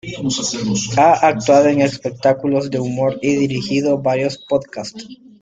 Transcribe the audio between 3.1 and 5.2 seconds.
y dirigido varios podcasts.